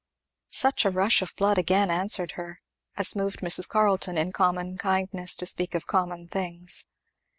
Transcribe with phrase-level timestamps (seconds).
[0.49, 2.59] Such a rush of blood again answered her
[2.97, 3.67] as moved Mrs.
[3.67, 6.85] Carleton in common kindness to speak of common things.